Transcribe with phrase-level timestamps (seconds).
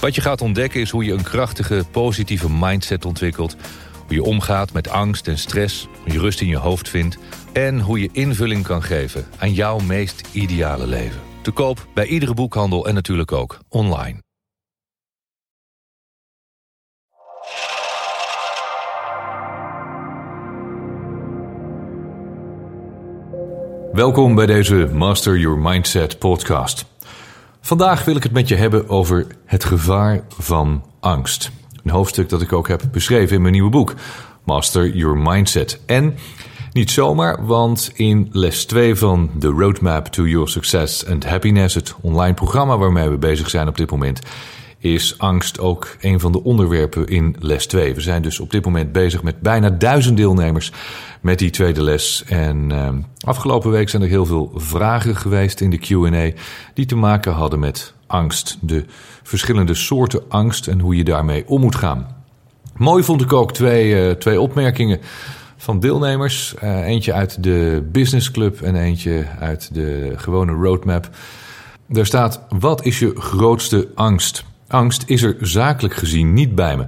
[0.00, 3.56] Wat je gaat ontdekken is hoe je een krachtige, positieve mindset ontwikkelt.
[4.06, 7.18] Hoe je omgaat met angst en stress, hoe je rust in je hoofd vindt...
[7.52, 11.20] en hoe je invulling kan geven aan jouw meest ideale leven.
[11.42, 14.18] Te koop bij iedere boekhandel en natuurlijk ook online.
[23.92, 26.84] Welkom bij deze Master Your Mindset podcast.
[27.60, 31.50] Vandaag wil ik het met je hebben over het gevaar van angst.
[31.84, 33.94] Een hoofdstuk dat ik ook heb beschreven in mijn nieuwe boek,
[34.44, 35.80] Master Your Mindset.
[35.86, 36.14] En
[36.72, 41.94] niet zomaar, want in les 2 van The Roadmap to Your Success and Happiness, het
[42.00, 44.20] online programma waarmee we bezig zijn op dit moment,
[44.80, 47.94] is angst ook een van de onderwerpen in les 2.
[47.94, 50.72] We zijn dus op dit moment bezig met bijna duizend deelnemers
[51.20, 52.24] met die tweede les.
[52.26, 52.88] En uh,
[53.20, 56.40] afgelopen week zijn er heel veel vragen geweest in de QA
[56.74, 58.58] die te maken hadden met angst.
[58.60, 58.84] De
[59.22, 62.16] verschillende soorten angst en hoe je daarmee om moet gaan.
[62.76, 65.00] Mooi vond ik ook twee, uh, twee opmerkingen
[65.56, 66.54] van deelnemers.
[66.62, 71.10] Uh, eentje uit de Business Club en eentje uit de gewone roadmap.
[71.88, 74.44] Daar staat: Wat is je grootste angst?
[74.70, 76.86] Angst is er zakelijk gezien niet bij me.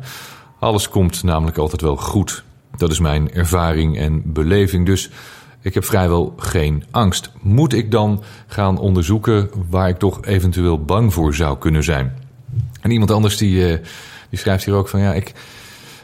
[0.59, 2.45] Alles komt namelijk altijd wel goed.
[2.77, 4.87] Dat is mijn ervaring en beleving.
[4.87, 5.11] Dus
[5.61, 7.31] ik heb vrijwel geen angst.
[7.41, 12.17] Moet ik dan gaan onderzoeken waar ik toch eventueel bang voor zou kunnen zijn?
[12.81, 13.79] En iemand anders die, eh,
[14.31, 15.33] die schrijft hier ook van ja, ik,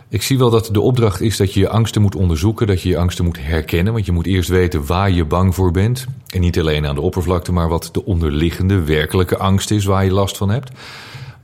[0.08, 2.88] ik zie wel dat de opdracht is dat je je angsten moet onderzoeken, dat je
[2.88, 3.92] je angsten moet herkennen.
[3.92, 6.06] Want je moet eerst weten waar je bang voor bent.
[6.28, 10.12] En niet alleen aan de oppervlakte, maar wat de onderliggende, werkelijke angst is waar je
[10.12, 10.70] last van hebt.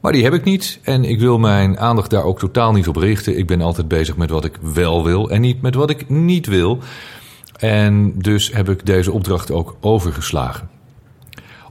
[0.04, 2.97] Maar die heb ik niet en ik wil mijn aandacht daar ook totaal niet op
[2.97, 3.38] richten.
[3.38, 6.47] Ik ben altijd bezig met wat ik wel wil en niet met wat ik niet
[6.47, 6.78] wil.
[7.59, 10.69] En dus heb ik deze opdracht ook overgeslagen.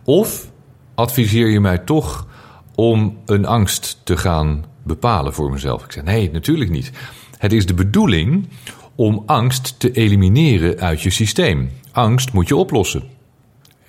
[0.04, 0.52] Of
[0.96, 2.28] adviseer je mij toch
[2.76, 5.84] om een angst te gaan bepalen voor mezelf?
[5.84, 6.92] Ik zeg nee, natuurlijk niet.
[7.38, 8.48] Het is de bedoeling
[8.96, 11.70] om angst te elimineren uit je systeem.
[11.92, 13.04] Angst moet je oplossen.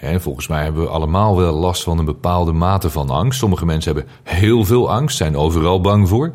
[0.04, 3.38] En volgens mij hebben we allemaal wel last van een bepaalde mate van angst.
[3.38, 6.32] Sommige mensen hebben heel veel angst, zijn overal bang voor.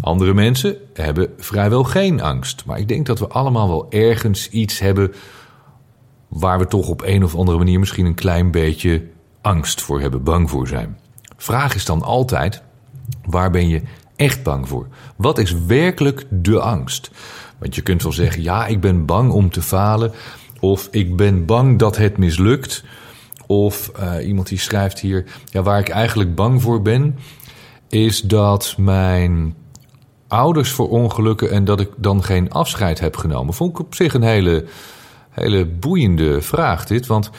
[0.00, 2.64] Andere mensen hebben vrijwel geen angst.
[2.66, 5.12] Maar ik denk dat we allemaal wel ergens iets hebben
[6.28, 9.06] waar we toch op een of andere manier misschien een klein beetje
[9.40, 10.98] angst voor hebben, bang voor zijn.
[11.36, 12.62] Vraag is dan altijd:
[13.24, 13.82] waar ben je
[14.16, 14.86] echt bang voor?
[15.16, 17.10] Wat is werkelijk de angst?
[17.58, 20.12] Want je kunt wel zeggen: ja, ik ben bang om te falen.
[20.66, 22.84] Of ik ben bang dat het mislukt.
[23.46, 27.18] Of uh, iemand die schrijft hier: ja, waar ik eigenlijk bang voor ben,
[27.88, 29.54] is dat mijn
[30.28, 33.54] ouders verongelukken en dat ik dan geen afscheid heb genomen.
[33.54, 34.64] Vond ik op zich een hele,
[35.30, 37.06] hele boeiende vraag, dit.
[37.06, 37.30] Want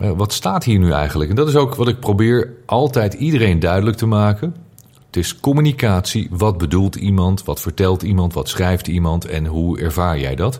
[0.00, 1.30] uh, wat staat hier nu eigenlijk?
[1.30, 4.54] En dat is ook wat ik probeer altijd iedereen duidelijk te maken.
[5.06, 6.28] Het is communicatie.
[6.30, 7.44] Wat bedoelt iemand?
[7.44, 8.32] Wat vertelt iemand?
[8.32, 9.24] Wat schrijft iemand?
[9.24, 10.58] En hoe ervaar jij dat?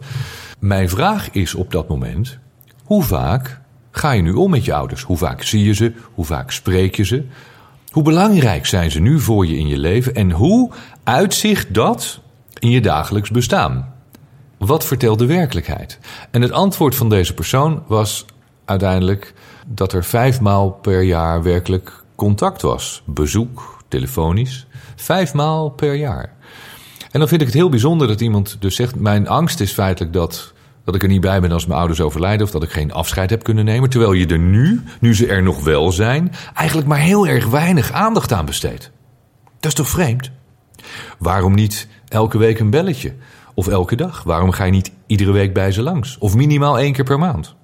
[0.60, 2.38] Mijn vraag is op dat moment:
[2.84, 3.60] hoe vaak
[3.90, 5.02] ga je nu om met je ouders?
[5.02, 5.92] Hoe vaak zie je ze?
[6.14, 7.24] Hoe vaak spreek je ze?
[7.90, 10.14] Hoe belangrijk zijn ze nu voor je in je leven?
[10.14, 10.70] En hoe
[11.04, 12.20] uitzicht dat
[12.58, 13.94] in je dagelijks bestaan?
[14.58, 15.98] Wat vertelt de werkelijkheid?
[16.30, 18.24] En het antwoord van deze persoon was
[18.64, 19.34] uiteindelijk
[19.66, 23.02] dat er vijf maal per jaar werkelijk contact was.
[23.06, 24.66] Bezoek, telefonisch.
[24.96, 26.32] Vijf maal per jaar.
[27.10, 30.12] En dan vind ik het heel bijzonder dat iemand dus zegt: Mijn angst is feitelijk
[30.12, 30.52] dat,
[30.84, 32.46] dat ik er niet bij ben als mijn ouders overlijden.
[32.46, 33.90] of dat ik geen afscheid heb kunnen nemen.
[33.90, 37.92] Terwijl je er nu, nu ze er nog wel zijn, eigenlijk maar heel erg weinig
[37.92, 38.90] aandacht aan besteedt.
[39.60, 40.30] Dat is toch vreemd?
[41.18, 43.14] Waarom niet elke week een belletje?
[43.54, 44.22] Of elke dag?
[44.22, 46.18] Waarom ga je niet iedere week bij ze langs?
[46.18, 47.54] Of minimaal één keer per maand?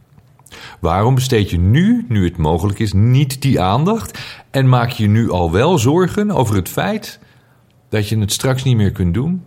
[0.80, 4.18] Waarom besteed je nu, nu het mogelijk is, niet die aandacht
[4.50, 7.18] en maak je nu al wel zorgen over het feit
[7.88, 9.42] dat je het straks niet meer kunt doen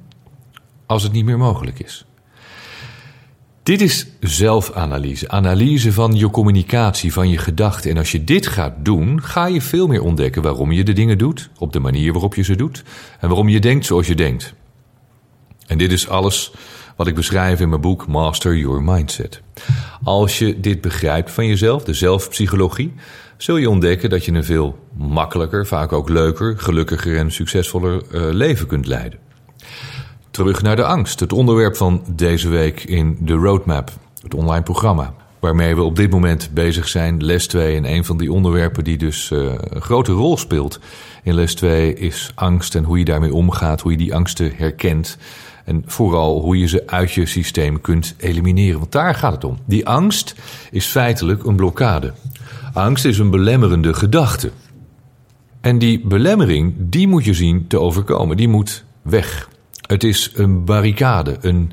[0.86, 2.06] als het niet meer mogelijk is.
[3.64, 7.92] Dit is zelfanalyse, analyse van je communicatie, van je gedachten.
[7.92, 11.18] En als je dit gaat doen, ga je veel meer ontdekken waarom je de dingen
[11.18, 12.84] doet, op de manier waarop je ze doet
[13.20, 14.54] en waarom je denkt zoals je denkt.
[15.68, 16.52] En dit is alles
[16.96, 19.42] wat ik beschrijf in mijn boek Master Your Mindset.
[20.04, 22.94] Als je dit begrijpt van jezelf, de zelfpsychologie,
[23.42, 28.22] zul je ontdekken dat je een veel makkelijker, vaak ook leuker, gelukkiger en succesvoller uh,
[28.32, 29.20] leven kunt leiden.
[30.32, 33.92] Terug naar de angst, het onderwerp van deze week in de Roadmap,
[34.22, 35.14] het online programma.
[35.40, 37.76] Waarmee we op dit moment bezig zijn, les 2.
[37.76, 40.80] En een van die onderwerpen die dus uh, een grote rol speelt
[41.24, 45.18] in les 2 is angst en hoe je daarmee omgaat, hoe je die angsten herkent.
[45.70, 48.80] En vooral hoe je ze uit je systeem kunt elimineren.
[48.80, 49.58] Want daar gaat het om.
[49.66, 50.36] Die angst
[50.72, 52.14] is feitelijk een blokkade.
[52.74, 54.52] Angst is een belemmerende gedachte.
[55.62, 58.38] En die belemmering, die moet je zien te overkomen.
[58.38, 59.50] Die moet weg.
[59.88, 61.72] Het is een barricade, een,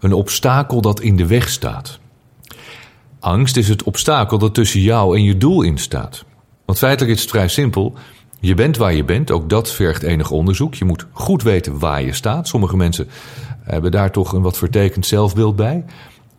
[0.00, 1.98] een obstakel dat in de weg staat.
[3.20, 6.24] Angst is het obstakel dat tussen jou en je doel in staat.
[6.64, 7.94] Want feitelijk is het vrij simpel.
[8.40, 10.74] Je bent waar je bent, ook dat vergt enig onderzoek.
[10.74, 12.48] Je moet goed weten waar je staat.
[12.48, 13.08] Sommige mensen
[13.62, 15.84] hebben daar toch een wat vertekend zelfbeeld bij.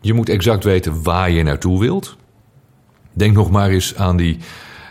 [0.02, 2.18] Je moet exact weten waar je naartoe wilt.
[3.14, 4.38] Denk nog maar eens aan die,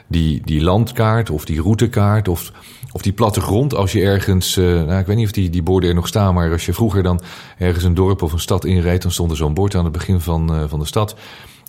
[0.06, 2.52] die, die landkaart of die routekaart of,
[2.92, 3.74] of die plattegrond.
[3.74, 6.34] Als je ergens, uh, nou, ik weet niet of die, die borden er nog staan,
[6.34, 7.20] maar als je vroeger dan
[7.58, 10.20] ergens een dorp of een stad inreed, dan stond er zo'n bord aan het begin
[10.20, 11.16] van, uh, van de stad.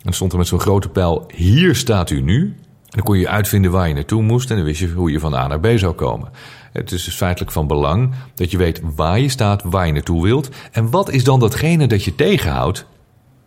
[0.04, 2.56] En stond er met zo'n grote pijl: Hier staat u nu.
[3.00, 5.34] Dan kon je uitvinden waar je naartoe moest en dan wist je hoe je van
[5.34, 6.30] A naar B zou komen.
[6.72, 10.24] Het is dus feitelijk van belang dat je weet waar je staat, waar je naartoe
[10.24, 10.50] wilt.
[10.72, 12.86] En wat is dan datgene dat je tegenhoudt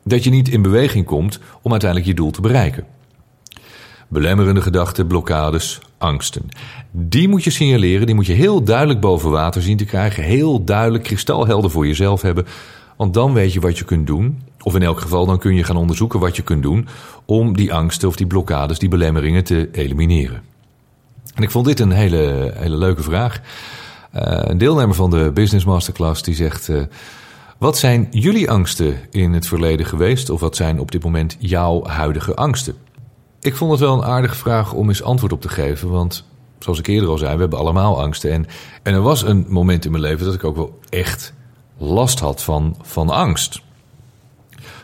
[0.04, 2.84] dat je niet in beweging komt om uiteindelijk je doel te bereiken?
[4.08, 6.48] Belemmerende gedachten, blokkades, angsten.
[6.90, 10.22] Die moet je signaleren, die moet je heel duidelijk boven water zien te krijgen.
[10.22, 12.46] Heel duidelijk kristalhelder voor jezelf hebben.
[12.96, 14.42] Want dan weet je wat je kunt doen.
[14.62, 16.88] Of in elk geval, dan kun je gaan onderzoeken wat je kunt doen
[17.24, 20.42] om die angsten of die blokkades, die belemmeringen te elimineren.
[21.34, 23.40] En ik vond dit een hele, hele leuke vraag.
[24.16, 26.82] Uh, een deelnemer van de Business Masterclass die zegt: uh,
[27.58, 30.30] Wat zijn jullie angsten in het verleden geweest?
[30.30, 32.74] Of wat zijn op dit moment jouw huidige angsten?
[33.40, 35.90] Ik vond het wel een aardige vraag om eens antwoord op te geven.
[35.90, 36.24] Want
[36.58, 38.32] zoals ik eerder al zei, we hebben allemaal angsten.
[38.32, 38.46] En,
[38.82, 41.32] en er was een moment in mijn leven dat ik ook wel echt
[41.78, 43.62] last had van, van angst.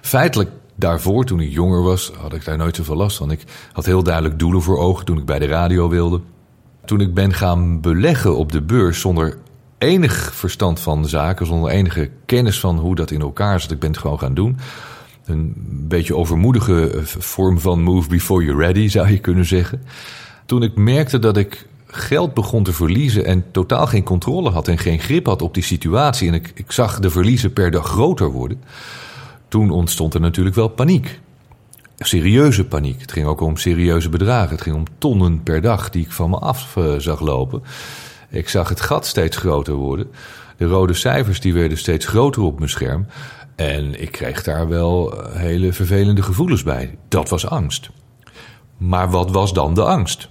[0.00, 3.30] Feitelijk daarvoor, toen ik jonger was, had ik daar nooit zoveel last van.
[3.30, 6.20] Ik had heel duidelijk doelen voor ogen toen ik bij de radio wilde.
[6.84, 9.38] Toen ik ben gaan beleggen op de beurs zonder
[9.78, 13.90] enig verstand van zaken, zonder enige kennis van hoe dat in elkaar zit, ik ben
[13.90, 14.58] het gewoon gaan doen.
[15.24, 15.54] Een
[15.88, 19.82] beetje overmoedige eh, vorm van move before you're ready, zou je kunnen zeggen.
[20.46, 24.78] Toen ik merkte dat ik geld begon te verliezen en totaal geen controle had en
[24.78, 28.30] geen grip had op die situatie en ik, ik zag de verliezen per dag groter
[28.30, 28.62] worden,
[29.48, 31.20] toen ontstond er natuurlijk wel paniek.
[31.98, 33.00] Serieuze paniek.
[33.00, 34.50] Het ging ook om serieuze bedragen.
[34.50, 37.62] Het ging om tonnen per dag die ik van me af uh, zag lopen.
[38.30, 40.10] Ik zag het gat steeds groter worden.
[40.56, 43.06] De rode cijfers die werden steeds groter op mijn scherm.
[43.56, 46.98] En ik kreeg daar wel eh, hele vervelende gevoelens bij.
[47.08, 47.90] Dat was angst.
[48.76, 50.28] Maar wat was dan de angst?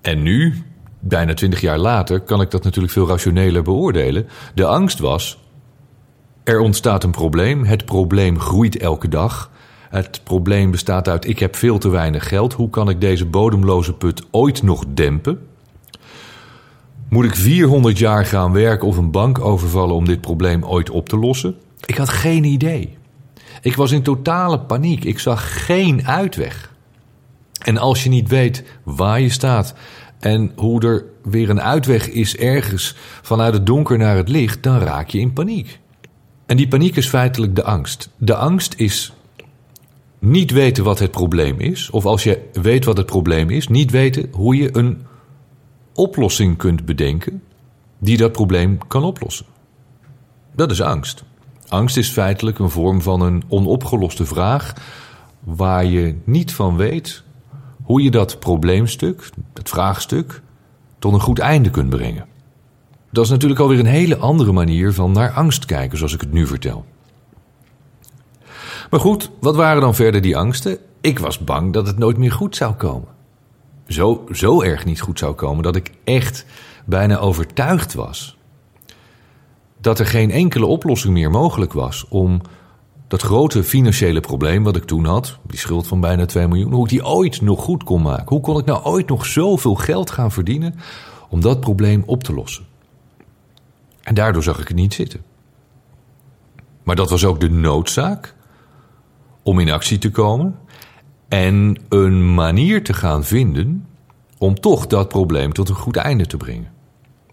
[0.00, 0.64] En nu,
[1.00, 4.28] bijna twintig jaar later, kan ik dat natuurlijk veel rationeler beoordelen.
[4.54, 5.38] De angst was:
[6.44, 7.64] er ontstaat een probleem.
[7.64, 9.50] Het probleem groeit elke dag.
[9.90, 12.52] Het probleem bestaat uit: ik heb veel te weinig geld.
[12.52, 15.38] Hoe kan ik deze bodemloze put ooit nog dempen?
[17.08, 21.08] Moet ik 400 jaar gaan werken of een bank overvallen om dit probleem ooit op
[21.08, 21.56] te lossen?
[21.84, 22.96] Ik had geen idee.
[23.62, 25.04] Ik was in totale paniek.
[25.04, 26.72] Ik zag geen uitweg.
[27.64, 29.74] En als je niet weet waar je staat
[30.20, 34.78] en hoe er weer een uitweg is ergens vanuit het donker naar het licht, dan
[34.78, 35.79] raak je in paniek.
[36.50, 38.10] En die paniek is feitelijk de angst.
[38.16, 39.12] De angst is
[40.18, 43.90] niet weten wat het probleem is, of als je weet wat het probleem is, niet
[43.90, 45.06] weten hoe je een
[45.94, 47.42] oplossing kunt bedenken
[47.98, 49.46] die dat probleem kan oplossen.
[50.54, 51.24] Dat is angst.
[51.68, 54.74] Angst is feitelijk een vorm van een onopgeloste vraag
[55.40, 57.22] waar je niet van weet
[57.82, 60.42] hoe je dat probleemstuk, het vraagstuk,
[60.98, 62.29] tot een goed einde kunt brengen.
[63.10, 66.32] Dat is natuurlijk alweer een hele andere manier van naar angst kijken, zoals ik het
[66.32, 66.84] nu vertel.
[68.90, 70.78] Maar goed, wat waren dan verder die angsten?
[71.00, 73.08] Ik was bang dat het nooit meer goed zou komen.
[73.86, 76.46] Zo, zo erg niet goed zou komen dat ik echt
[76.84, 78.38] bijna overtuigd was
[79.80, 82.40] dat er geen enkele oplossing meer mogelijk was om
[83.08, 86.84] dat grote financiële probleem wat ik toen had, die schuld van bijna 2 miljoen, hoe
[86.84, 88.28] ik die ooit nog goed kon maken.
[88.28, 90.74] Hoe kon ik nou ooit nog zoveel geld gaan verdienen
[91.28, 92.64] om dat probleem op te lossen?
[94.10, 95.20] En daardoor zag ik het niet zitten.
[96.82, 98.34] Maar dat was ook de noodzaak
[99.42, 100.58] om in actie te komen
[101.28, 103.86] en een manier te gaan vinden
[104.38, 106.70] om toch dat probleem tot een goed einde te brengen.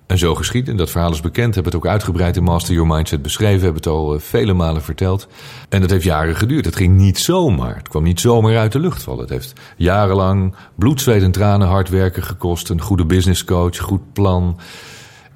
[0.07, 0.75] En zo geschiedde.
[0.75, 1.55] Dat verhaal is bekend.
[1.55, 3.65] Heb het ook uitgebreid in Master Your Mindset beschreven.
[3.65, 5.27] Heb het al eh, vele malen verteld.
[5.69, 6.65] En dat heeft jaren geduurd.
[6.65, 7.75] Het ging niet zomaar.
[7.75, 9.21] Het kwam niet zomaar uit de lucht vallen.
[9.21, 12.69] Het heeft jarenlang bloed, zweet en tranen, hard werken gekost.
[12.69, 14.59] Een goede businesscoach, goed plan.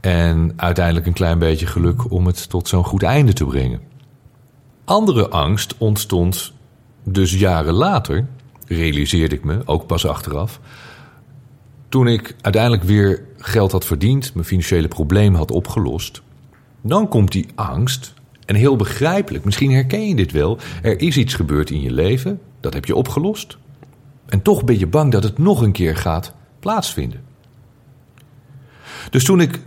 [0.02, 3.82] En uiteindelijk een klein beetje geluk om het tot zo'n goed einde te brengen.
[4.86, 6.54] Andere angst ontstond
[7.04, 8.28] dus jaren later,
[8.68, 10.60] realiseerde ik me, ook pas achteraf.
[11.90, 16.22] Toen ik uiteindelijk weer geld had verdiend, mijn financiële probleem had opgelost.
[16.82, 18.14] Dan komt die angst.
[18.46, 20.58] En heel begrijpelijk, misschien herken je dit wel.
[20.82, 23.58] Er is iets gebeurd in je leven, dat heb je opgelost.
[24.26, 27.22] En toch ben je bang dat het nog een keer gaat plaatsvinden.
[29.10, 29.60] Dus toen ik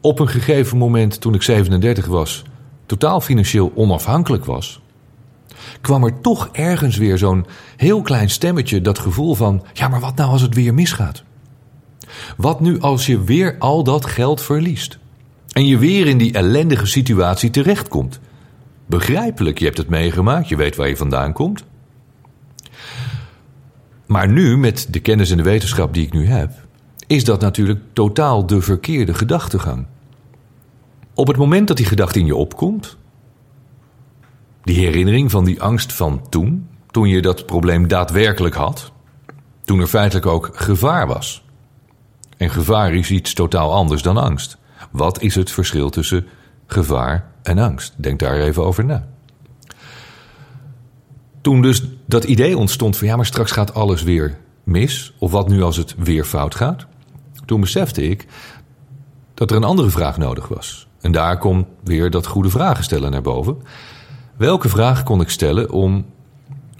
[0.00, 2.42] op een gegeven moment, toen ik 37 was,
[2.86, 4.80] totaal financieel onafhankelijk was,
[5.80, 10.16] kwam er toch ergens weer zo'n heel klein stemmetje, dat gevoel van: ja, maar wat
[10.16, 11.22] nou als het weer misgaat?
[12.36, 14.98] Wat nu als je weer al dat geld verliest?
[15.52, 18.20] En je weer in die ellendige situatie terechtkomt?
[18.86, 21.64] Begrijpelijk, je hebt het meegemaakt, je weet waar je vandaan komt.
[24.06, 26.50] Maar nu, met de kennis en de wetenschap die ik nu heb,
[27.10, 29.86] is dat natuurlijk totaal de verkeerde gedachtegang.
[31.14, 32.96] Op het moment dat die gedachte in je opkomt,
[34.62, 38.92] die herinnering van die angst van toen, toen je dat probleem daadwerkelijk had,
[39.64, 41.44] toen er feitelijk ook gevaar was.
[42.36, 44.58] En gevaar is iets totaal anders dan angst.
[44.90, 46.26] Wat is het verschil tussen
[46.66, 47.92] gevaar en angst?
[47.96, 49.08] Denk daar even over na.
[51.40, 55.48] Toen dus dat idee ontstond van ja, maar straks gaat alles weer mis, of wat
[55.48, 56.88] nu als het weer fout gaat,
[57.50, 58.26] toen besefte ik
[59.34, 60.86] dat er een andere vraag nodig was.
[61.00, 63.56] En daar komt weer dat goede vragen stellen naar boven.
[64.36, 66.06] Welke vraag kon ik stellen om,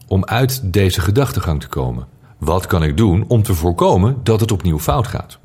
[0.07, 2.07] om uit deze gedachtegang te komen?
[2.39, 5.39] Wat kan ik doen om te voorkomen dat het opnieuw fout gaat?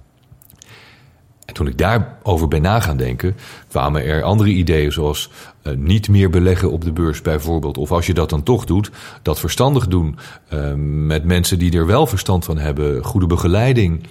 [1.46, 3.36] En toen ik daarover ben na gaan denken,
[3.67, 5.29] kwamen er andere ideeën zoals
[5.63, 7.77] uh, niet meer beleggen op de beurs bijvoorbeeld.
[7.77, 8.91] Of als je dat dan toch doet,
[9.22, 10.17] dat verstandig doen
[10.53, 10.74] uh,
[11.05, 14.03] met mensen die er wel verstand van hebben, goede begeleiding.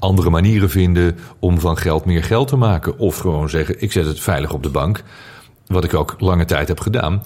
[0.00, 2.98] Andere manieren vinden om van geld meer geld te maken.
[2.98, 5.02] Of gewoon zeggen, ik zet het veilig op de bank.
[5.66, 7.22] Wat ik ook lange tijd heb gedaan.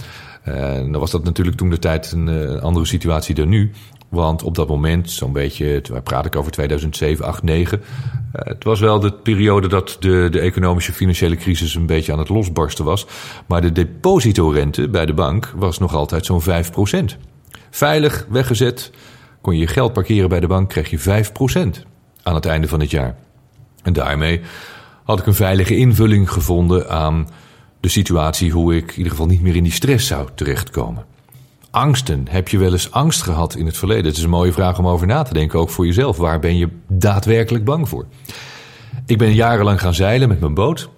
[0.48, 3.70] Uh, dan was dat natuurlijk toen de tijd een uh, andere situatie dan nu.
[4.08, 7.78] Want op dat moment, zo'n beetje, waar praat ik over 2007, 8, 9.
[7.78, 7.84] Uh,
[8.32, 12.28] het was wel de periode dat de, de economische financiële crisis een beetje aan het
[12.28, 13.06] losbarsten was.
[13.46, 16.44] Maar de depositorente bij de bank was nog altijd zo'n 5%
[17.74, 18.90] Veilig weggezet,
[19.40, 21.32] kon je je geld parkeren bij de bank, kreeg je 5
[22.24, 23.16] aan het einde van het jaar.
[23.82, 24.40] En daarmee
[25.04, 27.28] had ik een veilige invulling gevonden aan
[27.80, 31.04] de situatie hoe ik in ieder geval niet meer in die stress zou terechtkomen.
[31.70, 32.26] Angsten.
[32.30, 34.04] Heb je wel eens angst gehad in het verleden?
[34.04, 36.16] Het is een mooie vraag om over na te denken, ook voor jezelf.
[36.16, 38.06] Waar ben je daadwerkelijk bang voor?
[39.06, 40.88] Ik ben jarenlang gaan zeilen met mijn boot.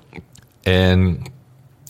[0.62, 1.22] En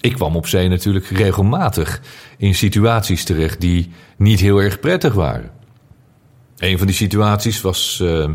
[0.00, 2.00] ik kwam op zee natuurlijk regelmatig
[2.38, 5.50] in situaties terecht die niet heel erg prettig waren.
[6.58, 8.30] Een van die situaties was uh,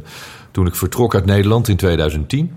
[0.52, 2.52] toen ik vertrok uit Nederland in 2010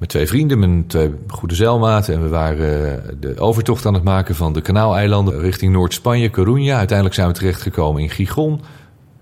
[0.00, 2.14] met twee vrienden, mijn twee goede zeilmaten.
[2.14, 6.74] En we waren eh, de overtocht aan het maken van de Kanaaleilanden richting Noord-Spanje, Coruña.
[6.76, 8.60] Uiteindelijk zijn we terechtgekomen in Gijon.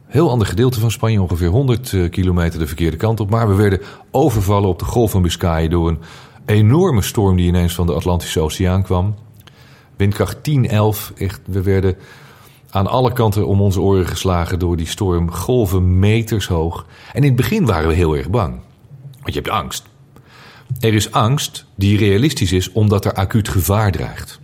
[0.06, 3.30] Heel ander gedeelte van Spanje, ongeveer 100 eh, kilometer de verkeerde kant op.
[3.30, 5.98] Maar we werden overvallen op de Golf van Biscay door een
[6.46, 9.14] enorme storm die ineens van de Atlantische Oceaan kwam.
[9.96, 11.12] Windkracht 10, 11.
[11.16, 11.96] Echt, we werden
[12.70, 15.32] aan alle kanten om onze oren geslagen door die storm.
[15.32, 16.86] Golven meters hoog.
[17.12, 18.60] En in het begin waren we heel erg bang.
[19.20, 19.86] Want je hebt angst.
[20.80, 24.40] Er is angst die realistisch is omdat er acuut gevaar dreigt.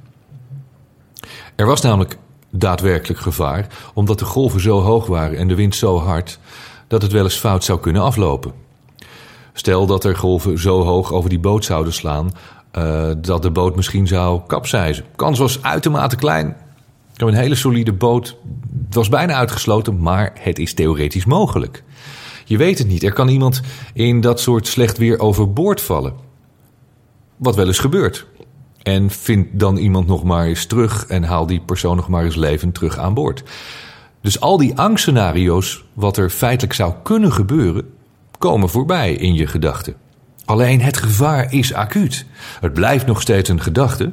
[1.57, 2.17] Er was namelijk
[2.51, 6.39] daadwerkelijk gevaar omdat de golven zo hoog waren en de wind zo hard
[6.89, 8.53] dat het wel eens fout zou kunnen aflopen.
[9.53, 12.31] Stel dat er golven zo hoog over die boot zouden slaan
[12.79, 15.05] uh, dat de boot misschien zou kapseizen.
[15.17, 16.57] Kans was uitermate klein.
[17.15, 18.37] Ik heb een hele solide boot.
[18.85, 21.83] Het was bijna uitgesloten, maar het is theoretisch mogelijk.
[22.45, 23.03] Je weet het niet.
[23.03, 23.61] Er kan iemand
[23.93, 26.15] in dat soort slecht weer overboord vallen.
[27.37, 28.27] Wat wel eens gebeurt.
[28.83, 32.37] En vind dan iemand nog maar eens terug en haal die persoon nog maar eens
[32.37, 33.43] levend terug aan boord.
[34.21, 37.91] Dus al die angstscenario's, wat er feitelijk zou kunnen gebeuren,
[38.39, 39.95] komen voorbij in je gedachten.
[40.45, 42.27] Alleen het gevaar is acuut.
[42.61, 44.13] Het blijft nog steeds een gedachte,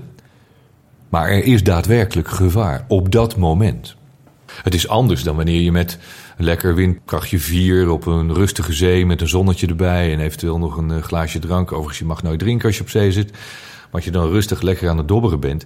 [1.11, 3.95] maar er is daadwerkelijk gevaar op dat moment.
[4.63, 5.97] Het is anders dan wanneer je met
[6.37, 10.91] lekker windkrachtje 4 op een rustige zee met een zonnetje erbij en eventueel nog een
[10.91, 11.71] eh, glaasje drank.
[11.71, 13.31] Overigens, je mag nooit drinken als je op zee zit.
[13.91, 15.65] Maar je dan rustig lekker aan het dobberen bent,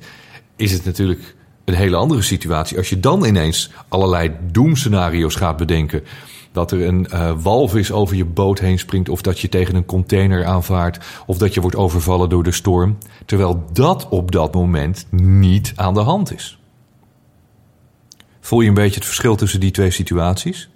[0.56, 1.36] is het natuurlijk
[1.66, 2.78] een hele andere situatie.
[2.78, 6.04] Als je dan ineens allerlei doemscenario's gaat bedenken
[6.56, 9.86] Dat er een uh, walvis over je boot heen springt, of dat je tegen een
[9.86, 15.08] container aanvaart, of dat je wordt overvallen door de storm, terwijl dat op dat moment
[15.12, 16.60] niet aan de hand is.
[18.40, 20.70] Voel je een beetje het verschil tussen die twee situaties?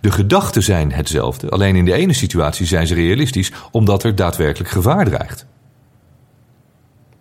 [0.00, 4.70] De gedachten zijn hetzelfde, alleen in de ene situatie zijn ze realistisch omdat er daadwerkelijk
[4.70, 5.46] gevaar dreigt.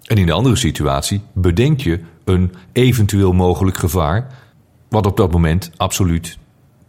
[0.04, 4.28] En in de andere situatie bedenk je een eventueel mogelijk gevaar,
[4.90, 6.38] wat op dat moment absoluut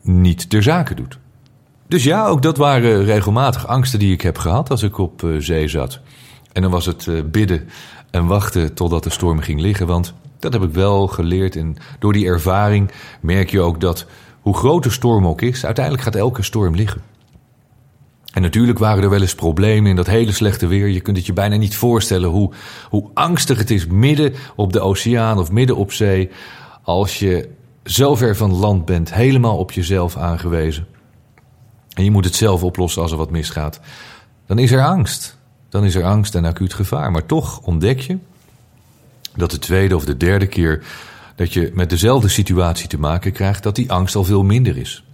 [0.02, 1.18] niet ter zake doet.
[1.88, 5.30] Dus ja, ook dat waren regelmatig angsten die ik heb gehad als ik op eh,
[5.38, 6.00] zee zat.
[6.52, 7.68] En dan was het eh, bidden
[8.10, 11.56] en wachten totdat de storm ging liggen, want dat heb ik wel geleerd.
[11.56, 12.90] En door die ervaring
[13.20, 14.06] merk je ook dat
[14.40, 17.02] hoe groot de storm ook is, uiteindelijk gaat elke storm liggen.
[18.32, 20.88] En natuurlijk waren er wel eens problemen in dat hele slechte weer.
[20.88, 22.50] Je kunt het je bijna niet voorstellen hoe,
[22.88, 26.30] hoe angstig het is midden op de oceaan of midden op zee.
[26.82, 27.48] Als je
[27.84, 30.86] zo ver van land bent, helemaal op jezelf aangewezen.
[31.94, 33.80] En je moet het zelf oplossen als er wat misgaat.
[34.46, 35.38] Dan is er angst.
[35.68, 37.10] Dan is er angst en acuut gevaar.
[37.10, 38.18] Maar toch ontdek je
[39.36, 40.84] dat de tweede of de derde keer
[41.36, 45.04] dat je met dezelfde situatie te maken krijgt, dat die angst al veel minder is.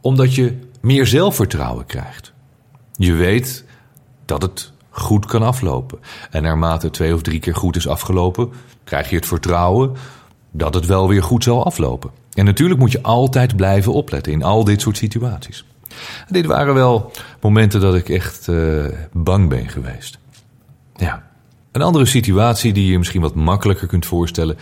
[0.00, 2.32] Omdat je meer zelfvertrouwen krijgt.
[2.92, 3.64] Je weet
[4.24, 5.98] dat het goed kan aflopen.
[6.30, 8.52] En naarmate twee of drie keer goed is afgelopen,
[8.84, 9.96] krijg je het vertrouwen
[10.56, 12.10] dat het wel weer goed zal aflopen.
[12.32, 15.64] En natuurlijk moet je altijd blijven opletten in al dit soort situaties.
[16.26, 17.10] En dit waren wel
[17.40, 20.18] momenten dat ik echt uh, bang ben geweest.
[20.96, 21.24] Ja.
[21.72, 24.56] Een andere situatie die je misschien wat makkelijker kunt voorstellen,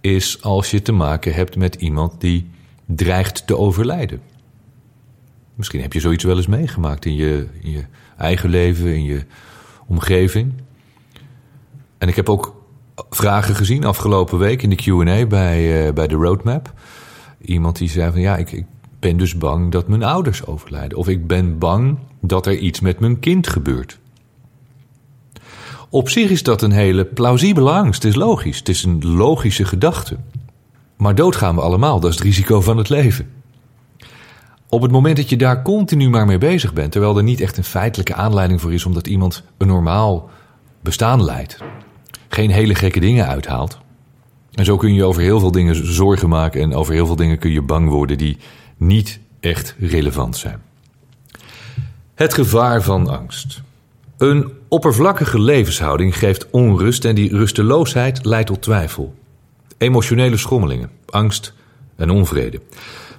[0.00, 2.50] is als je te maken hebt met iemand die
[2.86, 4.20] dreigt te overlijden.
[5.54, 7.84] Misschien heb je zoiets wel eens meegemaakt in je, in je
[8.16, 9.24] eigen leven, in je
[9.86, 10.52] omgeving.
[11.98, 12.63] En ik heb ook
[13.10, 16.72] vragen gezien afgelopen week in de QA bij, uh, bij de Roadmap.
[17.40, 18.66] Iemand die zei van ja, ik, ik
[18.98, 20.98] ben dus bang dat mijn ouders overlijden.
[20.98, 23.98] Of ik ben bang dat er iets met mijn kind gebeurt.
[25.88, 28.02] Op zich is dat een hele plausibele angst.
[28.02, 28.58] Het is logisch.
[28.58, 30.16] Het is een logische gedachte.
[30.96, 32.00] Maar doodgaan we allemaal.
[32.00, 33.28] Dat is het risico van het leven.
[34.68, 37.56] Op het moment dat je daar continu maar mee bezig bent, terwijl er niet echt
[37.56, 40.30] een feitelijke aanleiding voor is omdat iemand een normaal
[40.80, 41.58] bestaan leidt,
[42.34, 43.78] geen hele gekke dingen uithaalt.
[44.52, 47.38] En zo kun je over heel veel dingen zorgen maken en over heel veel dingen
[47.38, 48.36] kun je bang worden die
[48.76, 50.62] niet echt relevant zijn.
[52.14, 53.62] Het gevaar van angst.
[54.18, 59.14] Een oppervlakkige levenshouding geeft onrust en die rusteloosheid leidt tot twijfel.
[59.78, 61.54] Emotionele schommelingen, angst
[61.96, 62.60] en onvrede.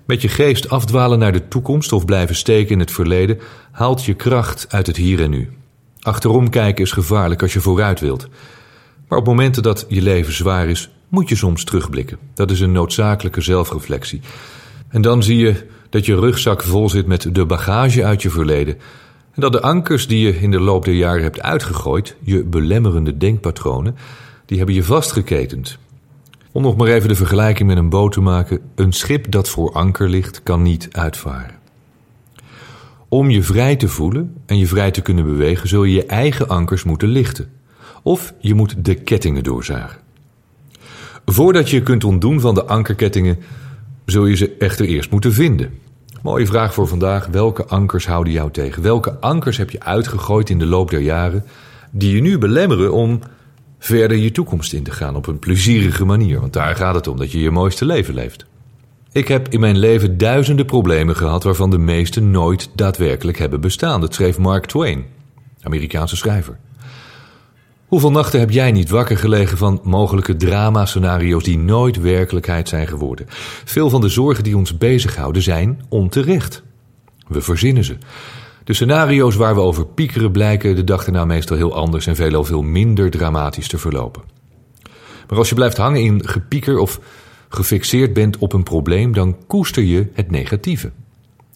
[0.06, 3.40] Met je geest afdwalen naar de toekomst of blijven steken in het verleden
[3.72, 5.50] haalt je kracht uit het hier en nu.
[6.00, 8.28] Achterom kijken is gevaarlijk als je vooruit wilt.
[9.08, 12.18] Maar op momenten dat je leven zwaar is, moet je soms terugblikken.
[12.34, 14.22] Dat is een noodzakelijke zelfreflectie.
[14.88, 18.78] En dan zie je dat je rugzak vol zit met de bagage uit je verleden.
[19.32, 23.18] En dat de ankers die je in de loop der jaren hebt uitgegooid, je belemmerende
[23.18, 23.96] denkpatronen,
[24.46, 25.78] die hebben je vastgeketend.
[26.52, 29.74] Om nog maar even de vergelijking met een boot te maken: een schip dat voor
[29.74, 31.56] anker ligt, kan niet uitvaren.
[33.10, 36.48] Om je vrij te voelen en je vrij te kunnen bewegen, zul je je eigen
[36.48, 37.50] ankers moeten lichten.
[38.06, 40.00] Of je moet de kettingen doorzagen.
[41.26, 43.38] Voordat je kunt ontdoen van de ankerkettingen,
[44.06, 45.80] zul je ze echter eerst moeten vinden.
[46.22, 47.28] Mooie vraag voor vandaag.
[47.28, 48.84] Welke ankers houden jou tegen?
[48.84, 51.44] Welke ankers heb je uitgegooid in de loop der jaren
[51.92, 53.20] die je nu belemmeren om
[53.80, 56.40] verder je toekomst in te gaan op een plezierige manier?
[56.40, 58.46] Want daar gaat het om, dat je je mooiste leven leeft.
[59.12, 64.02] Ik heb in mijn leven duizenden problemen gehad waarvan de meeste nooit daadwerkelijk hebben bestaan.
[64.02, 65.06] Dat schreef Mark Twain,
[65.62, 66.58] Amerikaanse schrijver.
[67.86, 73.26] Hoeveel nachten heb jij niet wakker gelegen van mogelijke drama-scenario's die nooit werkelijkheid zijn geworden?
[73.66, 76.64] Veel van de zorgen die ons bezighouden zijn onterecht.
[77.28, 77.98] We verzinnen ze.
[78.64, 82.44] De scenario's waar we over piekeren blijken de dag erna meestal heel anders en veelal
[82.44, 84.24] veel minder dramatisch te verlopen.
[85.30, 87.00] Maar als je blijft hangen in gepieker of
[87.50, 90.92] gefixeerd bent op een probleem, dan koester je het negatieve.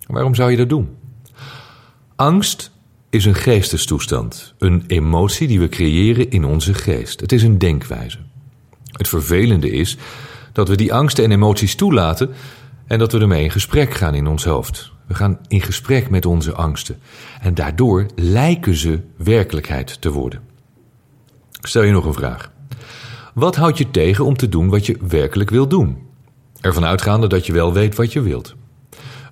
[0.07, 0.89] Waarom zou je dat doen?
[2.15, 2.71] Angst
[3.09, 7.19] is een geestestoestand, een emotie die we creëren in onze geest.
[7.19, 8.17] Het is een denkwijze.
[8.91, 9.97] Het vervelende is
[10.53, 12.29] dat we die angsten en emoties toelaten
[12.87, 14.91] en dat we ermee in gesprek gaan in ons hoofd.
[15.07, 16.99] We gaan in gesprek met onze angsten
[17.41, 20.41] en daardoor lijken ze werkelijkheid te worden.
[21.61, 22.51] Stel je nog een vraag.
[23.33, 25.97] Wat houdt je tegen om te doen wat je werkelijk wil doen?
[26.61, 28.55] Ervan uitgaande dat je wel weet wat je wilt.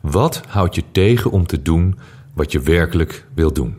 [0.02, 1.98] Wat houdt je tegen om te doen
[2.38, 3.76] wat je werkelijk wilt doen.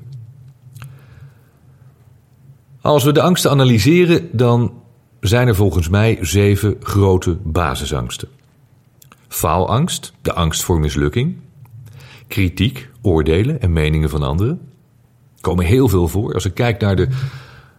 [2.81, 4.73] Als we de angsten analyseren, dan
[5.21, 8.29] zijn er volgens mij zeven grote basisangsten.
[9.29, 11.37] Faalangst, de angst voor mislukking.
[12.27, 14.61] kritiek, oordelen en meningen van anderen.
[15.35, 16.35] Er komen heel veel voor.
[16.35, 17.09] Als ik kijk naar de,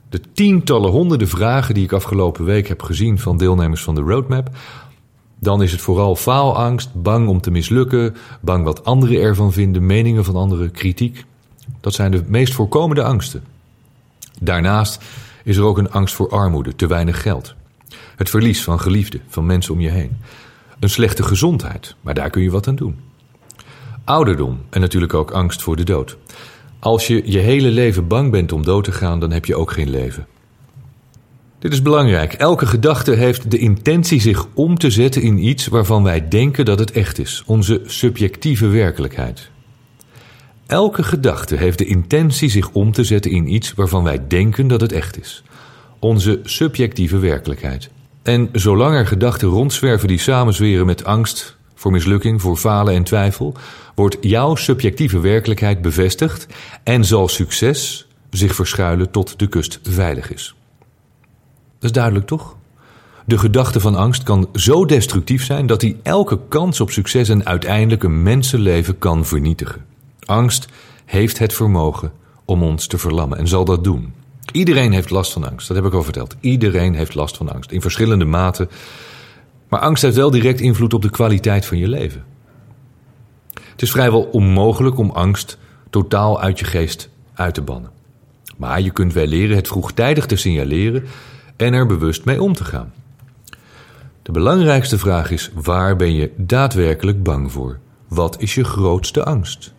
[0.10, 4.50] de tientallen, honderden vragen die ik afgelopen week heb gezien van deelnemers van de roadmap,
[5.40, 10.26] dan is het vooral faalangst, bang om te mislukken, bang wat anderen ervan vinden, meningen
[10.26, 11.26] van anderen, kritiek.
[11.82, 13.44] Dat zijn de meest voorkomende angsten.
[14.40, 15.04] Daarnaast
[15.44, 17.56] is er ook een angst voor armoede, te weinig geld.
[18.16, 20.18] Het verlies van geliefden, van mensen om je heen.
[20.80, 23.00] Een slechte gezondheid, maar daar kun je wat aan doen.
[24.04, 26.18] Ouderdom en natuurlijk ook angst voor de dood.
[26.80, 29.72] Als je je hele leven bang bent om dood te gaan, dan heb je ook
[29.72, 30.28] geen leven.
[31.60, 32.34] Dit is belangrijk.
[32.34, 36.80] Elke gedachte heeft de intentie zich om te zetten in iets waarvan wij denken dat
[36.80, 39.50] het echt is, onze subjectieve werkelijkheid.
[40.68, 44.82] Elke gedachte heeft de intentie zich om te zetten in iets waarvan wij denken dat
[44.82, 45.44] het echt is,
[46.00, 47.90] onze subjectieve werkelijkheid.
[48.22, 53.56] En zolang er gedachten rondzwerven die samenzweren met angst voor mislukking, voor falen en twijfel,
[53.96, 56.48] wordt jouw subjectieve werkelijkheid bevestigd
[56.84, 60.54] en zal succes zich verschuilen tot de kust veilig is.
[61.80, 62.58] Dat is duidelijk toch?
[63.26, 67.46] De gedachte van angst kan zo destructief zijn dat hij elke kans op succes en
[67.46, 69.86] uiteindelijk een mensenleven kan vernietigen.
[70.26, 70.68] Angst
[71.06, 72.12] heeft het vermogen
[72.46, 74.14] om ons te verlammen en zal dat doen.
[74.52, 76.36] Iedereen heeft last van angst, dat heb ik al verteld.
[76.40, 78.70] Iedereen heeft last van angst, in verschillende maten.
[79.68, 82.24] Maar angst heeft wel direct invloed op de kwaliteit van je leven.
[83.54, 85.58] Het is vrijwel onmogelijk om angst
[85.90, 87.92] totaal uit je geest uit te bannen.
[88.58, 91.04] Maar je kunt wel leren het vroegtijdig te signaleren
[91.60, 92.94] en er bewust mee om te gaan.
[94.22, 97.80] De belangrijkste vraag is: waar ben je daadwerkelijk bang voor?
[98.08, 99.74] Wat is je grootste angst?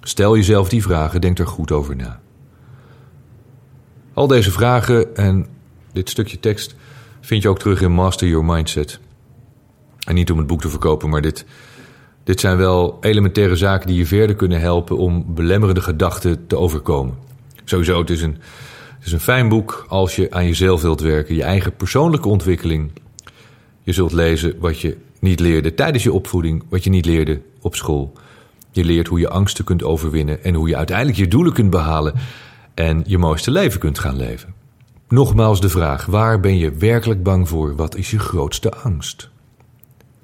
[0.00, 2.20] Stel jezelf die vragen, denk er goed over na.
[4.12, 5.46] Al deze vragen en
[5.92, 6.74] dit stukje tekst
[7.20, 9.00] vind je ook terug in Master Your Mindset.
[10.06, 11.44] En niet om het boek te verkopen, maar dit,
[12.24, 17.14] dit zijn wel elementaire zaken die je verder kunnen helpen om belemmerende gedachten te overkomen.
[17.64, 18.36] Sowieso, het is een,
[19.02, 22.90] het is een fijn boek als je aan jezelf wilt werken, je eigen persoonlijke ontwikkeling.
[23.82, 27.74] Je zult lezen wat je niet leerde tijdens je opvoeding, wat je niet leerde op
[27.74, 28.12] school.
[28.70, 32.14] Je leert hoe je angsten kunt overwinnen en hoe je uiteindelijk je doelen kunt behalen
[32.74, 34.54] en je mooiste leven kunt gaan leven.
[35.08, 37.76] Nogmaals de vraag: waar ben je werkelijk bang voor?
[37.76, 39.30] Wat is je grootste angst?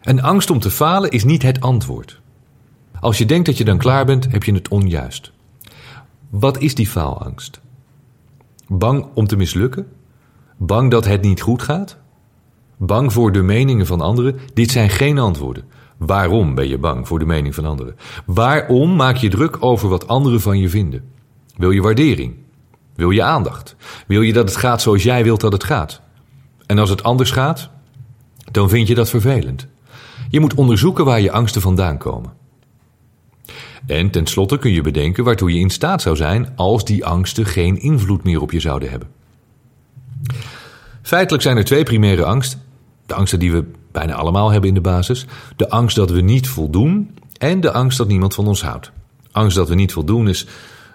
[0.01, 2.21] En angst om te falen is niet het antwoord.
[3.01, 5.33] Als je denkt dat je dan klaar bent, heb je het onjuist.
[6.31, 7.61] Wat is die faalangst?
[8.69, 9.87] Bang om te mislukken?
[10.57, 11.99] Bang dat het niet goed gaat?
[12.77, 14.39] Bang voor de meningen van anderen?
[14.55, 15.65] Dit zijn geen antwoorden.
[15.97, 17.97] Waarom ben je bang voor de mening van anderen?
[18.27, 21.05] Waarom maak je druk over wat anderen van je vinden?
[21.57, 22.35] Wil je waardering?
[22.95, 23.77] Wil je aandacht?
[24.07, 26.01] Wil je dat het gaat zoals jij wilt dat het gaat?
[26.67, 27.71] En als het anders gaat,
[28.51, 29.67] dan vind je dat vervelend.
[30.29, 32.33] Je moet onderzoeken waar je angsten vandaan komen.
[33.89, 37.81] En tenslotte kun je bedenken waartoe je in staat zou zijn als die angsten geen
[37.81, 39.09] invloed meer op je zouden hebben.
[41.03, 42.61] Feitelijk zijn er twee primaire angsten.
[43.07, 45.27] De angsten die we bijna allemaal hebben in de basis.
[45.57, 48.93] De angst dat we niet voldoen en de angst dat niemand van ons houdt.
[49.31, 50.47] Angst dat we niet voldoen is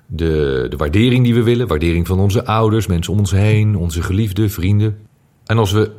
[0.06, 1.68] de, de waardering die we willen.
[1.68, 4.98] Waardering van onze ouders, mensen om ons heen, onze geliefden, vrienden.
[5.46, 5.92] En als we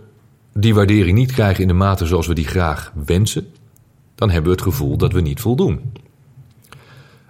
[0.52, 3.46] die waardering niet krijgen in de mate zoals we die graag wensen,
[4.14, 5.80] dan hebben we het gevoel dat we niet voldoen.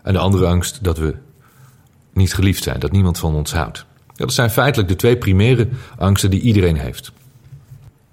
[0.05, 1.15] En de andere angst dat we
[2.13, 3.87] niet geliefd zijn, dat niemand van ons houdt.
[4.15, 7.13] Dat zijn feitelijk de twee primaire angsten die iedereen heeft.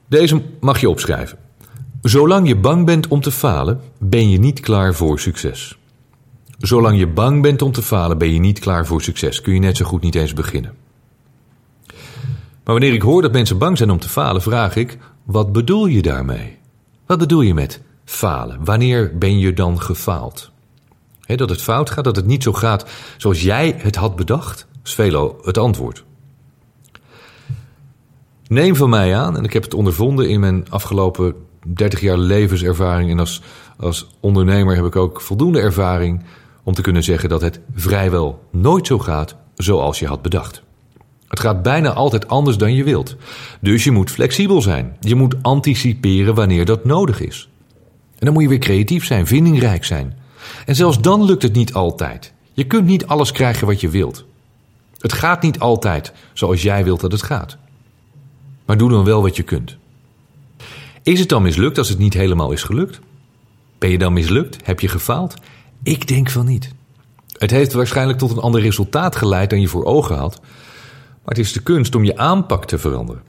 [0.08, 1.38] Deze mag je opschrijven.
[2.02, 5.78] Zolang je bang bent om te falen, ben je niet klaar voor succes.
[6.58, 9.42] Zolang je bang bent om te falen, ben je niet klaar voor succes.
[9.42, 10.74] Kun je net zo goed niet eens beginnen.
[12.64, 15.86] Maar wanneer ik hoor dat mensen bang zijn om te falen, vraag ik: wat bedoel
[15.86, 16.58] je daarmee?
[17.06, 18.64] Wat bedoel je met falen?
[18.64, 20.51] Wanneer ben je dan gefaald?
[21.26, 22.86] Dat het fout gaat, dat het niet zo gaat
[23.18, 24.98] zoals jij het had bedacht, is
[25.42, 26.04] het antwoord.
[28.48, 31.36] Neem van mij aan, en ik heb het ondervonden in mijn afgelopen
[31.68, 33.42] 30 jaar levenservaring en als,
[33.78, 36.24] als ondernemer heb ik ook voldoende ervaring
[36.64, 40.64] om te kunnen zeggen dat het vrijwel nooit zo gaat zoals je had bedacht.
[41.28, 43.16] Het gaat bijna altijd anders dan je wilt.
[43.62, 44.98] Dus je moet flexibel zijn.
[45.00, 47.50] Je moet anticiperen wanneer dat nodig is.
[48.18, 50.18] En dan moet je weer creatief zijn, vindingrijk zijn.
[50.66, 52.34] En zelfs dan lukt het niet altijd.
[52.54, 54.26] Je kunt niet alles krijgen wat je wilt.
[54.98, 57.58] Het gaat niet altijd zoals jij wilt dat het gaat.
[58.66, 59.78] Maar doe dan wel wat je kunt.
[61.04, 63.00] Is het dan mislukt als het niet helemaal is gelukt?
[63.78, 64.58] Ben je dan mislukt?
[64.64, 65.34] Heb je gefaald?
[65.84, 66.72] Ik denk van niet.
[67.38, 70.40] Het heeft waarschijnlijk tot een ander resultaat geleid dan je voor ogen had.
[70.42, 73.22] Maar het is de kunst om je aanpak te veranderen.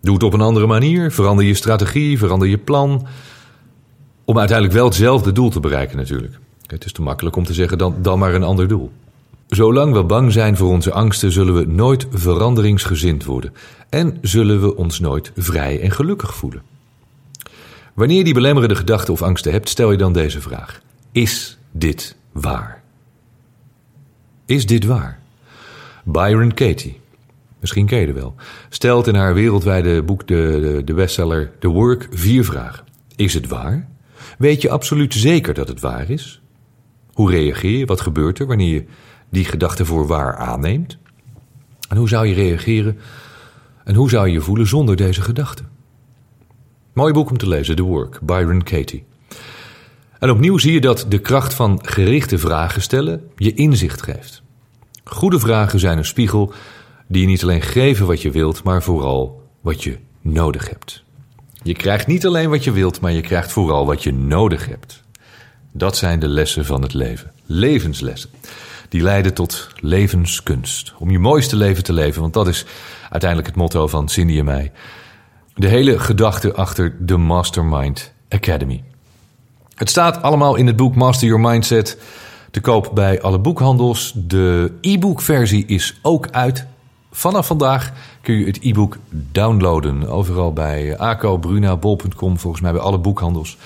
[0.00, 1.12] Doe het op een andere manier.
[1.12, 3.06] Verander je strategie, verander je plan.
[4.24, 6.38] Om uiteindelijk wel hetzelfde doel te bereiken natuurlijk.
[6.66, 8.90] Het is te makkelijk om te zeggen dan, dan maar een ander doel.
[9.46, 13.52] Zolang we bang zijn voor onze angsten, zullen we nooit veranderingsgezind worden
[13.88, 16.62] en zullen we ons nooit vrij en gelukkig voelen.
[17.94, 20.80] Wanneer je die belemmerende gedachten of angsten hebt, stel je dan deze vraag:
[21.12, 22.82] Is dit waar?
[24.46, 25.20] Is dit waar?
[26.04, 27.00] Byron Katie,
[27.60, 28.34] misschien ken je wel,
[28.68, 32.84] stelt in haar wereldwijde boek de, de, de bestseller The Work vier vragen.
[33.16, 33.88] Is het waar?
[34.38, 36.42] Weet je absoluut zeker dat het waar is?
[37.12, 37.86] Hoe reageer je?
[37.86, 38.84] Wat gebeurt er wanneer je
[39.30, 40.98] die gedachte voor waar aanneemt?
[41.88, 42.98] En hoe zou je reageren
[43.84, 45.62] en hoe zou je je voelen zonder deze gedachte?
[46.92, 49.04] Mooi boek om te lezen, The Work, Byron Katie.
[50.18, 54.42] En opnieuw zie je dat de kracht van gerichte vragen stellen je inzicht geeft.
[55.04, 56.52] Goede vragen zijn een spiegel
[57.08, 61.03] die je niet alleen geven wat je wilt, maar vooral wat je nodig hebt.
[61.64, 65.02] Je krijgt niet alleen wat je wilt, maar je krijgt vooral wat je nodig hebt.
[65.72, 67.32] Dat zijn de lessen van het leven.
[67.46, 68.30] Levenslessen.
[68.88, 70.92] Die leiden tot levenskunst.
[70.98, 72.64] Om je mooiste leven te leven, want dat is
[73.10, 74.72] uiteindelijk het motto van Cindy en mij.
[75.54, 78.82] De hele gedachte achter de Mastermind Academy.
[79.74, 81.98] Het staat allemaal in het boek Master Your Mindset
[82.50, 84.12] te koop bij alle boekhandels.
[84.14, 86.66] De e-book versie is ook uit.
[87.16, 90.08] Vanaf vandaag kun je het e-book downloaden.
[90.08, 93.56] Overal bij ACO, Bruna, Bol.com, volgens mij bij alle boekhandels.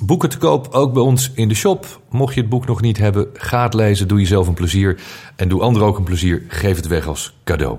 [0.00, 2.00] Boeken te koop ook bij ons in de shop.
[2.10, 5.00] Mocht je het boek nog niet hebben, ga het lezen, doe jezelf een plezier.
[5.36, 7.78] En doe anderen ook een plezier, geef het weg als cadeau.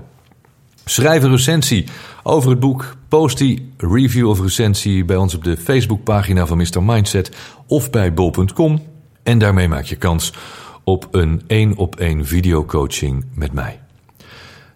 [0.84, 1.86] Schrijf een recensie
[2.22, 2.96] over het boek.
[3.08, 6.82] Post die review of recensie bij ons op de Facebookpagina van Mr.
[6.82, 8.82] Mindset of bij bol.com.
[9.22, 10.32] En daarmee maak je kans
[10.84, 13.81] op een één op één videocoaching met mij.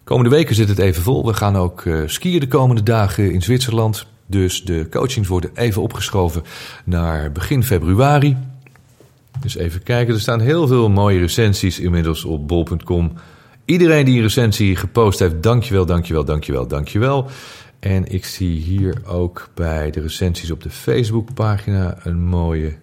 [0.06, 1.26] Komende weken zit het even vol.
[1.26, 4.06] We gaan ook uh, skiën de komende dagen in Zwitserland.
[4.26, 6.42] Dus de coachings worden even opgeschoven
[6.84, 8.36] naar begin februari.
[9.40, 10.14] Dus even kijken.
[10.14, 13.12] Er staan heel veel mooie recensies inmiddels op bol.com.
[13.64, 17.26] Iedereen die een recensie gepost heeft, dankjewel, dankjewel, dankjewel, dankjewel.
[17.80, 22.76] En ik zie hier ook bij de recensies op de Facebookpagina een mooie.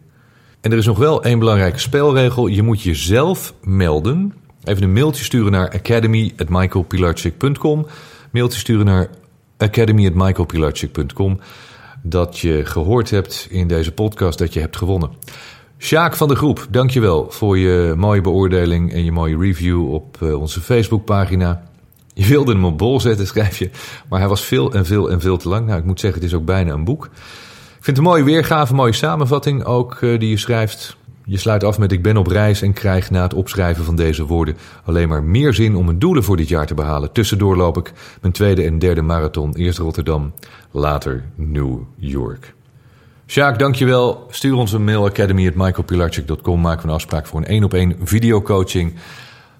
[0.61, 2.47] En er is nog wel één belangrijke spelregel.
[2.47, 4.33] Je moet jezelf melden.
[4.63, 7.87] Even een mailtje sturen naar academy.michaelpilarchik.com.
[8.31, 9.09] Mailtje sturen naar
[9.57, 11.39] academy.michaelpilarchik.com.
[12.01, 15.11] Dat je gehoord hebt in deze podcast dat je hebt gewonnen.
[15.77, 20.39] Sjaak van de Groep, dankjewel voor je mooie beoordeling en je mooie review op uh,
[20.39, 21.63] onze Facebookpagina.
[22.13, 23.69] Je wilde hem op bol zetten, schrijf je,
[24.09, 25.65] maar hij was veel en veel en veel te lang.
[25.65, 27.05] Nou, ik moet zeggen, het is ook bijna een boek.
[27.05, 27.11] Ik
[27.73, 30.97] vind het een mooie weergave, een mooie samenvatting ook uh, die je schrijft.
[31.25, 34.25] Je sluit af met ik ben op reis en krijg na het opschrijven van deze
[34.25, 37.11] woorden alleen maar meer zin om mijn doelen voor dit jaar te behalen.
[37.11, 39.55] Tussendoor loop ik mijn tweede en derde marathon.
[39.55, 40.33] Eerst Rotterdam,
[40.71, 42.53] later New York.
[43.25, 44.27] Sjaak, dankjewel.
[44.29, 46.61] Stuur ons een mail academy.michaelpilarchik.com.
[46.61, 48.93] Maken we een afspraak voor een één op één videocoaching.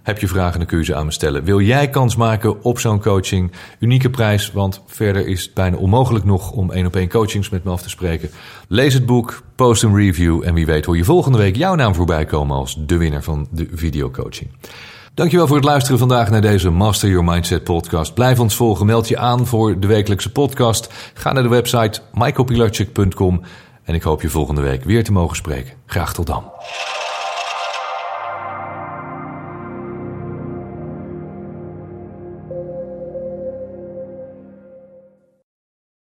[0.03, 1.43] Heb je vragen, dan kun je ze aan me stellen.
[1.43, 3.51] Wil jij kans maken op zo'n coaching?
[3.79, 7.63] Unieke prijs, want verder is het bijna onmogelijk nog om één op één coachings met
[7.63, 8.29] me af te spreken.
[8.67, 11.95] Lees het boek, post een review en wie weet hoor je volgende week jouw naam
[11.95, 14.49] voorbij komen als de winnaar van de videocoaching.
[15.13, 18.13] Dankjewel voor het luisteren vandaag naar deze Master Your Mindset podcast.
[18.13, 21.11] Blijf ons volgen, meld je aan voor de wekelijkse podcast.
[21.13, 23.41] Ga naar de website michaelpilarchik.com
[23.83, 25.73] en ik hoop je volgende week weer te mogen spreken.
[25.85, 26.43] Graag tot dan.